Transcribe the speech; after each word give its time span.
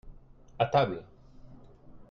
à 0.57 0.65
table. 0.65 1.03